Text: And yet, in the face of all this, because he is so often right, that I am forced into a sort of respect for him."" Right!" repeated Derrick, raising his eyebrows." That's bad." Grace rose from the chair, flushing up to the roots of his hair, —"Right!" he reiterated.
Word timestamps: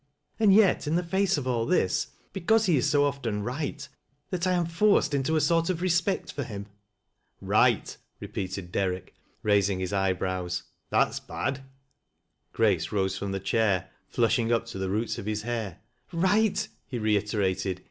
And 0.39 0.51
yet, 0.51 0.87
in 0.87 0.95
the 0.95 1.03
face 1.03 1.37
of 1.37 1.45
all 1.45 1.67
this, 1.67 2.07
because 2.33 2.65
he 2.65 2.75
is 2.75 2.89
so 2.89 3.03
often 3.05 3.43
right, 3.43 3.87
that 4.31 4.47
I 4.47 4.53
am 4.53 4.65
forced 4.65 5.13
into 5.13 5.35
a 5.35 5.41
sort 5.41 5.69
of 5.69 5.79
respect 5.79 6.33
for 6.33 6.43
him."" 6.43 6.65
Right!" 7.39 7.95
repeated 8.19 8.71
Derrick, 8.71 9.13
raising 9.43 9.77
his 9.79 9.93
eyebrows." 9.93 10.63
That's 10.89 11.19
bad." 11.19 11.61
Grace 12.51 12.91
rose 12.91 13.15
from 13.15 13.31
the 13.31 13.39
chair, 13.39 13.91
flushing 14.07 14.51
up 14.51 14.65
to 14.73 14.79
the 14.79 14.89
roots 14.89 15.19
of 15.19 15.27
his 15.27 15.43
hair, 15.43 15.77
—"Right!" 16.11 16.67
he 16.89 16.97
reiterated. 16.97 17.79